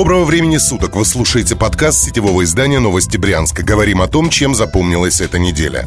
Доброго 0.00 0.24
времени 0.24 0.56
суток! 0.56 0.96
Вы 0.96 1.04
слушаете 1.04 1.56
подкаст 1.56 2.02
сетевого 2.02 2.42
издания 2.42 2.78
«Новости 2.78 3.18
Брянска». 3.18 3.62
Говорим 3.62 4.00
о 4.00 4.08
том, 4.08 4.30
чем 4.30 4.54
запомнилась 4.54 5.20
эта 5.20 5.38
неделя. 5.38 5.86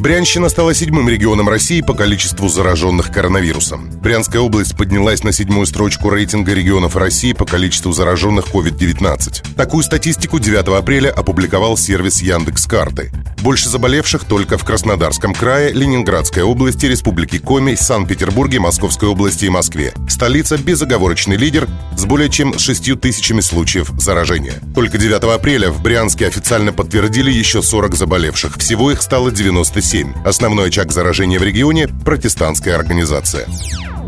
Брянщина 0.00 0.48
стала 0.48 0.72
седьмым 0.72 1.10
регионом 1.10 1.46
России 1.50 1.82
по 1.82 1.92
количеству 1.92 2.48
зараженных 2.48 3.12
коронавирусом. 3.12 3.90
Брянская 4.00 4.40
область 4.40 4.74
поднялась 4.74 5.22
на 5.24 5.30
седьмую 5.30 5.66
строчку 5.66 6.08
рейтинга 6.08 6.54
регионов 6.54 6.96
России 6.96 7.34
по 7.34 7.44
количеству 7.44 7.92
зараженных 7.92 8.46
COVID-19. 8.46 9.54
Такую 9.56 9.84
статистику 9.84 10.38
9 10.38 10.68
апреля 10.68 11.10
опубликовал 11.10 11.76
сервис 11.76 12.22
Яндекс.Карты. 12.22 13.12
Больше 13.42 13.68
заболевших 13.68 14.24
только 14.24 14.56
в 14.56 14.64
Краснодарском 14.64 15.34
крае, 15.34 15.72
Ленинградской 15.72 16.44
области, 16.44 16.86
Республике 16.86 17.38
Коми, 17.38 17.74
Санкт-Петербурге, 17.74 18.58
Московской 18.58 19.08
области 19.08 19.44
и 19.46 19.50
Москве. 19.50 19.92
Столица– 20.08 20.56
безоговорочный 20.58 21.36
лидер 21.36 21.68
с 21.96 22.06
более 22.06 22.30
чем 22.30 22.58
6 22.58 22.98
тысячами 22.98 23.40
случаев 23.40 23.90
заражения. 23.98 24.54
Только 24.74 24.96
9 24.96 25.22
апреля 25.34 25.70
в 25.70 25.82
Брянске 25.82 26.26
официально 26.26 26.72
подтвердили 26.72 27.30
еще 27.30 27.62
40 27.62 27.94
заболевших. 27.94 28.56
Всего 28.56 28.92
их 28.92 29.02
стало 29.02 29.30
97 29.30 29.89
7. 29.90 30.12
Основной 30.24 30.68
очаг 30.68 30.92
заражения 30.92 31.40
в 31.40 31.42
регионе– 31.42 31.88
протестантская 32.04 32.76
организация. 32.76 33.48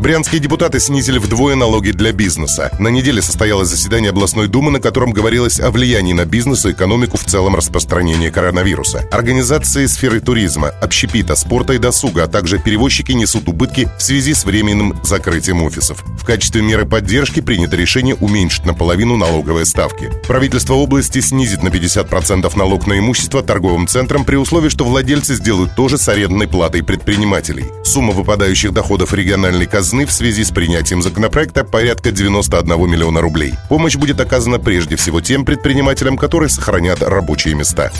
Брянские 0.03 0.41
депутаты 0.41 0.81
снизили 0.81 1.17
вдвое 1.17 1.55
налоги 1.55 1.91
для 1.91 2.11
бизнеса. 2.11 2.69
На 2.77 2.89
неделе 2.89 3.21
состоялось 3.21 3.69
заседание 3.69 4.09
областной 4.09 4.49
думы, 4.49 4.69
на 4.69 4.81
котором 4.81 5.13
говорилось 5.13 5.61
о 5.61 5.71
влиянии 5.71 6.11
на 6.11 6.25
бизнес 6.25 6.65
и 6.65 6.71
экономику 6.71 7.15
в 7.15 7.23
целом 7.23 7.55
распространения 7.55 8.29
коронавируса. 8.29 9.07
Организации 9.13 9.85
сферы 9.85 10.19
туризма, 10.19 10.73
общепита, 10.81 11.35
спорта 11.37 11.71
и 11.71 11.77
досуга, 11.77 12.25
а 12.25 12.27
также 12.27 12.59
перевозчики 12.59 13.13
несут 13.13 13.47
убытки 13.47 13.87
в 13.97 14.03
связи 14.03 14.33
с 14.33 14.43
временным 14.43 14.93
закрытием 15.05 15.63
офисов. 15.63 16.03
В 16.19 16.25
качестве 16.25 16.61
меры 16.61 16.85
поддержки 16.85 17.39
принято 17.39 17.77
решение 17.77 18.15
уменьшить 18.15 18.65
наполовину 18.65 19.15
налоговые 19.15 19.63
ставки. 19.63 20.11
Правительство 20.27 20.73
области 20.73 21.21
снизит 21.21 21.63
на 21.63 21.69
50% 21.69 22.51
налог 22.57 22.87
на 22.87 22.99
имущество 22.99 23.41
торговым 23.41 23.87
центрам 23.87 24.25
при 24.25 24.35
условии, 24.35 24.67
что 24.67 24.83
владельцы 24.83 25.35
сделают 25.35 25.77
то 25.77 25.87
же 25.87 25.97
с 25.97 26.09
арендной 26.09 26.49
платой 26.49 26.83
предпринимателей. 26.83 27.67
Сумма 27.85 28.11
выпадающих 28.11 28.73
доходов 28.73 29.13
региональной 29.13 29.65
казны 29.65 29.92
казны 29.93 30.07
в 30.07 30.11
связи 30.11 30.43
с 30.43 30.49
принятием 30.49 31.03
законопроекта 31.03 31.63
порядка 31.63 32.11
91 32.11 32.89
миллиона 32.89 33.21
рублей. 33.21 33.53
Помощь 33.69 33.95
будет 33.95 34.19
оказана 34.19 34.57
прежде 34.57 34.95
всего 34.95 35.21
тем 35.21 35.45
предпринимателям, 35.45 36.17
которые 36.17 36.49
сохранят 36.49 37.03
рабочие 37.03 37.53
места. 37.53 37.91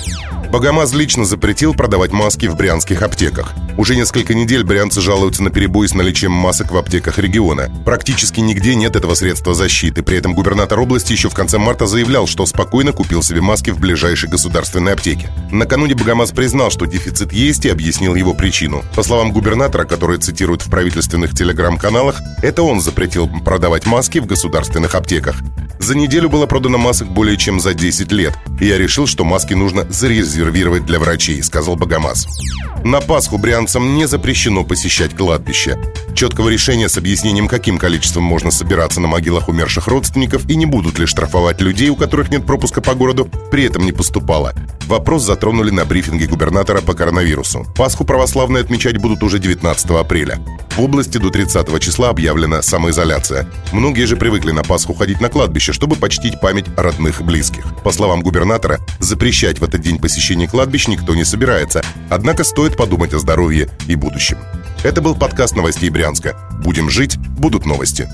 Богомаз 0.53 0.93
лично 0.93 1.25
запретил 1.25 1.73
продавать 1.73 2.11
маски 2.11 2.45
в 2.45 2.55
брянских 2.55 3.01
аптеках. 3.01 3.53
Уже 3.75 3.95
несколько 3.95 4.35
недель 4.35 4.63
брянцы 4.63 5.01
жалуются 5.01 5.41
на 5.41 5.49
перебои 5.49 5.87
с 5.87 5.95
наличием 5.95 6.31
масок 6.31 6.69
в 6.69 6.77
аптеках 6.77 7.17
региона. 7.17 7.71
Практически 7.83 8.39
нигде 8.39 8.75
нет 8.75 8.95
этого 8.95 9.15
средства 9.15 9.55
защиты. 9.55 10.03
При 10.03 10.15
этом 10.15 10.35
губернатор 10.35 10.79
области 10.79 11.11
еще 11.11 11.27
в 11.27 11.33
конце 11.33 11.57
марта 11.57 11.87
заявлял, 11.87 12.27
что 12.27 12.45
спокойно 12.45 12.91
купил 12.91 13.23
себе 13.23 13.41
маски 13.41 13.71
в 13.71 13.79
ближайшей 13.79 14.29
государственной 14.29 14.93
аптеке. 14.93 15.27
Накануне 15.49 15.95
Богомаз 15.95 16.29
признал, 16.29 16.69
что 16.69 16.85
дефицит 16.85 17.33
есть 17.33 17.65
и 17.65 17.69
объяснил 17.69 18.13
его 18.13 18.35
причину. 18.35 18.83
По 18.95 19.01
словам 19.01 19.31
губернатора, 19.31 19.85
который 19.85 20.19
цитирует 20.19 20.61
в 20.61 20.69
правительственных 20.69 21.33
телеграм-каналах, 21.33 22.21
это 22.43 22.61
он 22.61 22.79
запретил 22.79 23.27
продавать 23.43 23.87
маски 23.87 24.19
в 24.19 24.27
государственных 24.27 24.93
аптеках. 24.93 25.37
За 25.83 25.97
неделю 25.97 26.29
было 26.29 26.45
продано 26.45 26.77
масок 26.77 27.09
более 27.09 27.35
чем 27.35 27.59
за 27.59 27.73
10 27.73 28.09
лет. 28.13 28.33
Я 28.61 28.77
решил, 28.77 29.05
что 29.05 29.25
маски 29.25 29.53
нужно 29.53 29.85
зарезервировать 29.89 30.85
для 30.85 30.97
врачей, 30.97 31.43
сказал 31.43 31.75
Богомаз. 31.75 32.25
На 32.85 33.01
Пасху 33.01 33.37
брянцам 33.37 33.93
не 33.93 34.07
запрещено 34.07 34.63
посещать 34.63 35.13
кладбище. 35.13 35.77
Четкого 36.15 36.47
решения 36.47 36.87
с 36.87 36.97
объяснением, 36.97 37.49
каким 37.49 37.77
количеством 37.77 38.23
можно 38.23 38.49
собираться 38.49 39.01
на 39.01 39.09
могилах 39.09 39.49
умерших 39.49 39.89
родственников 39.89 40.49
и 40.49 40.55
не 40.55 40.65
будут 40.65 40.99
ли 40.99 41.05
штрафовать 41.05 41.59
людей, 41.59 41.89
у 41.89 41.97
которых 41.97 42.29
нет 42.31 42.45
пропуска 42.45 42.79
по 42.79 42.93
городу, 42.93 43.29
при 43.51 43.65
этом 43.65 43.83
не 43.83 43.91
поступало. 43.91 44.53
Вопрос 44.87 45.23
затронули 45.23 45.69
на 45.69 45.83
брифинге 45.83 46.27
губернатора 46.27 46.79
по 46.79 46.93
коронавирусу. 46.93 47.67
Пасху 47.75 48.05
православные 48.05 48.63
отмечать 48.63 48.99
будут 48.99 49.21
уже 49.21 49.37
19 49.37 49.89
апреля. 49.91 50.39
В 50.75 50.81
области 50.81 51.19
до 51.19 51.29
30 51.29 51.79
числа 51.79 52.09
объявлена 52.09 52.63
самоизоляция. 52.63 53.47
Многие 53.71 54.05
же 54.05 54.17
привыкли 54.17 54.49
на 54.49 54.63
Пасху 54.63 54.95
ходить 54.95 55.21
на 55.21 55.29
кладбище, 55.29 55.71
чтобы 55.71 55.95
почтить 55.95 56.41
память 56.41 56.65
родных 56.75 57.21
и 57.21 57.23
близких. 57.23 57.63
По 57.83 57.91
словам 57.91 58.21
губернатора, 58.23 58.79
запрещать 58.97 59.59
в 59.59 59.63
этот 59.63 59.81
день 59.81 59.99
посещение 59.99 60.47
кладбищ 60.47 60.87
никто 60.87 61.13
не 61.13 61.25
собирается. 61.25 61.83
Однако 62.09 62.43
стоит 62.43 62.75
подумать 62.75 63.13
о 63.13 63.19
здоровье 63.19 63.69
и 63.87 63.95
будущем. 63.95 64.39
Это 64.83 64.99
был 64.99 65.13
подкаст 65.13 65.55
новостей 65.55 65.91
Брянска. 65.91 66.35
Будем 66.63 66.89
жить, 66.89 67.17
будут 67.17 67.67
новости. 67.67 68.09